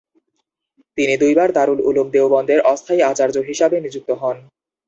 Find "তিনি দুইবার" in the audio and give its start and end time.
0.97-1.49